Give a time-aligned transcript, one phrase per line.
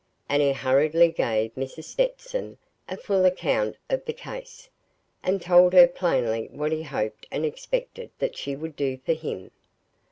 [0.27, 1.83] And he hurriedly gave Mrs.
[1.83, 2.57] Stetson
[2.89, 4.67] a full account of the case,
[5.21, 9.51] and told her plainly what he hoped and expected that she would do for him.